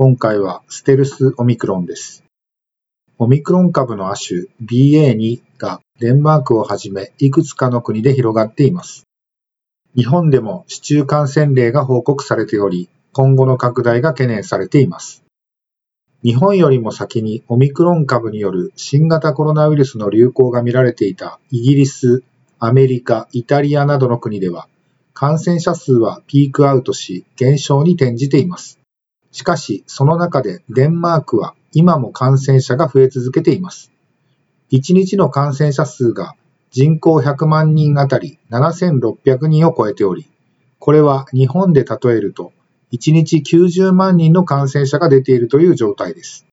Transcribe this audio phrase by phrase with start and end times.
[0.00, 2.22] 今回はステルスオミクロンです。
[3.18, 9.08] オミクロン株の亜種 BA.2 がデンマークをはじめいくつかの国で広がっています。
[9.96, 15.24] 日本でも市中感染例が報告されており、今後の拡大が懸念されています。
[16.22, 22.22] 日本よりも先にオミクロン株による新型コロナウイルスの流行が見られていたイギリス、
[22.60, 24.68] アメリカ、イタリアなどの国では、
[25.12, 28.78] 感染者数はピークアウトし、減少に転じています。
[29.32, 33.92] しかし、その中でデンマークは今も感染者が増え続けています。
[34.72, 36.34] 1日の感染者数が
[36.70, 40.26] 人口100万人あたり7600人を超えており、
[40.78, 42.52] これは日本で例えると、
[42.92, 46.46] 1日90万人の感染者が出ているという状態です。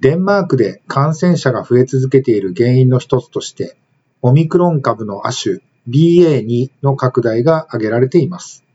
[0.00, 3.76] デンマークで感染者が増え続けている原因の一つとして、
[4.22, 8.65] オミクロン株の亜種 BA.2 の拡大が挙げられています。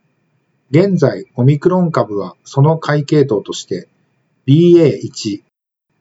[0.72, 3.90] 現在、オミクロン株はその解系統として
[4.48, 5.42] BA.1、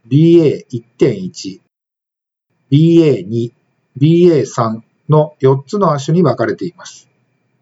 [0.09, 1.61] BA.1.1、
[2.71, 3.53] BA.2、
[4.01, 7.09] BA.3 の4つの亜種に分かれています。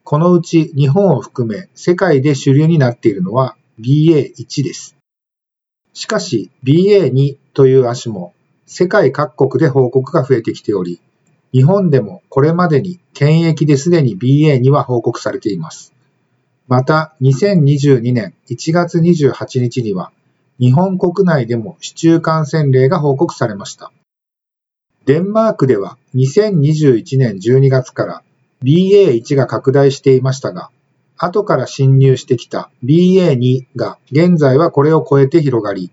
[0.05, 4.95] このうち日本を含め世界で主流になっているのは BA.1 です。
[5.95, 8.35] しかし BA.2 という亜種も
[8.67, 11.01] 世界各国で報告が増えてきており、
[11.53, 15.95] 日本でもこれまでに検疫ですでに BA には報告されています。
[16.69, 20.13] また、2022年1月28日には、
[20.61, 23.91] 日本国内でも市中感染例が報告されました。
[25.07, 28.23] デンマークでは2021年12月から
[28.63, 30.71] BA1 が拡大していましたが、
[31.17, 35.91] 後から侵入してきた BA2 が現在はこれを超えて広がり、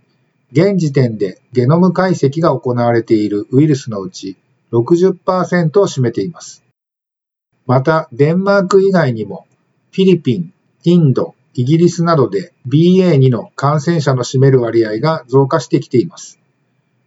[0.51, 4.35] 現時点でゲノム解析が行われているウイルスのうち
[4.73, 6.63] 60%を占めています。
[7.65, 9.47] また、デンマーク以外にも、
[9.91, 10.51] フィリピン、
[10.91, 16.39] インド、イギリスなどで BA.2 の感染者の占める割合が増加してきています。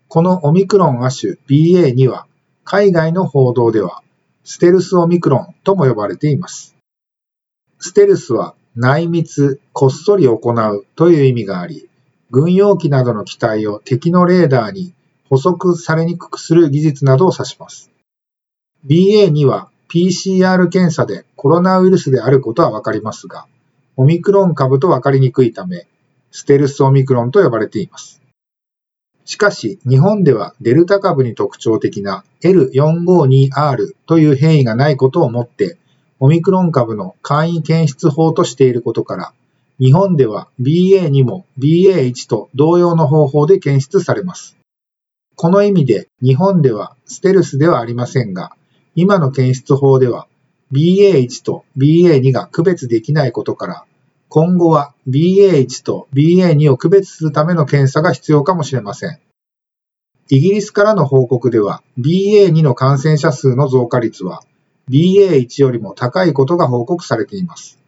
[0.08, 2.26] このオミクロン亜種 BA.2 は、
[2.64, 4.02] 海外の報道では、
[4.42, 6.74] ステルスオミクロンとも呼ばれています。
[7.78, 11.88] ステルスは内密、こっそり行うという意味があり、
[12.30, 14.94] 軍用機などの機体を敵のレーダーに
[15.28, 17.90] 捕捉されにくくする技術などを指します。
[18.86, 23.46] BA.2 は PCR 検査でコロナウイルスであることはわかりますが、
[24.00, 25.88] オミクロン株とわかりにくいため、
[26.30, 28.22] ステルスオミクロンと呼ばれています。
[29.24, 35.78] しかし、日本ではデルタ株に特徴的な L452R という変異がないことをもって、
[36.20, 39.32] オミクロン株の簡易検出法としていることから、
[39.80, 44.56] 日本では BA.2 も BA.1 と同様の方法で検出されます。
[45.34, 48.52] この意味で日本ではステルスではありませんが、
[48.94, 50.28] 今の検出法では
[50.70, 53.84] BA1 と BA2 が区別できないことから、
[54.28, 59.18] 今後は BA1 と BA2 を区別するための検査が必要かもしれません。
[60.30, 64.42] イギリスからの報告では BA2 の感染者数の増加率は
[64.90, 67.78] BA1 よりも高いことが報告されています。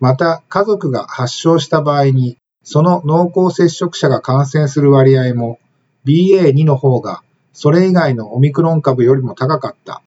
[0.00, 5.58] また、家族が発症した場合に、その濃厚接触者が感染する割合も
[6.06, 10.02] BA.2 の方がそれ以外のオミクロン株よりも高かった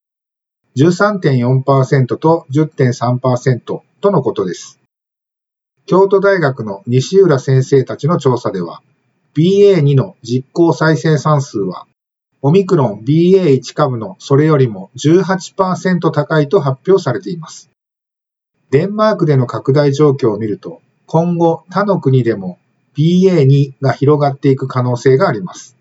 [0.78, 4.80] 13.4%と10.3%とのことです。
[5.86, 8.82] 京都大学の西浦先生たちの調査では
[9.36, 11.88] BA.2 の実行再生産数は
[12.42, 17.70] オミクロン BA.1 株のそれよりも18%高いと発表されています。
[18.70, 22.60] デンマークでの拡大状況を見ると今後他の国でも
[22.98, 25.78] BA.2 が広がっていく可能性があります。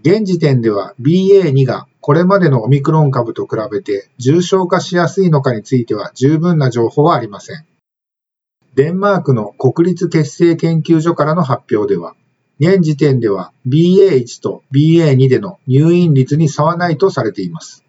[0.00, 7.64] 現時点では BA.2 がこれまでのオミクロン株と比べて重症化しやすいのかについては十分な情報はありません。
[8.74, 12.14] デンマークの国立血清研究所からの発表では、
[12.58, 17.84] 現時点では BA.1 と BA.2 での入院率に差はないとされています。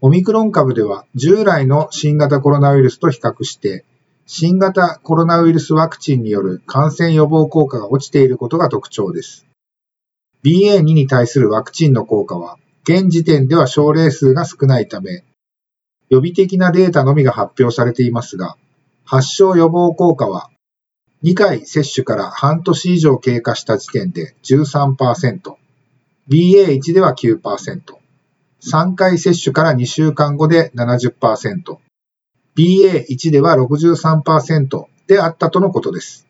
[0.00, 3.84] オミクロン株では従来の新型コロナウイルスと比較して
[4.26, 9.46] 新型コロナウイルスワクチンによる感染予防効果が落ちていることが特徴です。
[10.44, 15.24] BA.2 に対するワクチンの効果は、現時点では症例数が少ないため、
[16.08, 18.56] 予備的なデータのみが発表されていますが、
[19.08, 20.50] 発症予防効果は
[21.22, 25.54] 2回接種から半年以上経過した時点で13%、
[26.28, 27.40] BA1 では9%、
[28.64, 31.78] 3回接種から2週間後で70%、
[32.56, 36.26] BA1 では63%であったとのことです。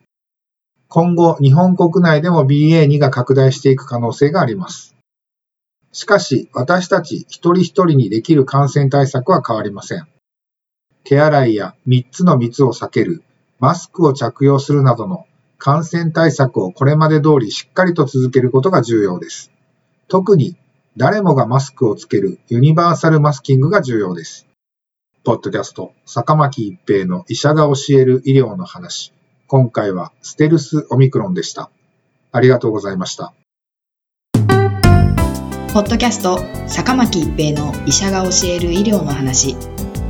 [0.87, 4.95] 今後、日本国内でも BA2 が拡大していく可能性があります。
[5.91, 10.07] しかし、私たち一人一人にできる感染対策は変わりません。
[11.09, 13.23] 手洗いや3つの密を避ける、
[13.59, 15.25] マスクを着用するなどの
[15.57, 19.49] 感染対策をこれまで通りしっかりと続けることが重要です。
[20.09, 20.57] 特に
[20.97, 24.47] 誰もがマスクをつけるユニバーサルマスキングが重要です。
[25.23, 29.13] ポッドキャスト、坂巻一平の医者が教える医療の話。
[29.47, 31.71] 今回はステルスオミクロンでした。
[32.33, 33.33] ありがとうございました。
[35.73, 39.55] ポッドキャスト坂巻一平の医者が教える医療の話